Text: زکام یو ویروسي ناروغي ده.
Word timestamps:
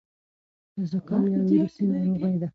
زکام 0.89 1.23
یو 1.33 1.41
ویروسي 1.49 1.81
ناروغي 1.91 2.37
ده. 2.41 2.47